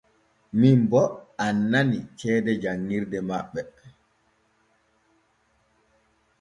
[0.61, 1.03] Min bo
[1.45, 3.61] annani ceede jan ŋirde maɓɓe.